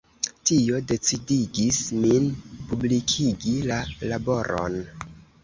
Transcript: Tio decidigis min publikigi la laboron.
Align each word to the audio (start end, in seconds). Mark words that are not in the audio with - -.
Tio 0.49 0.77
decidigis 0.91 1.77
min 2.05 2.25
publikigi 2.73 3.55
la 3.75 3.79
laboron. 4.15 4.81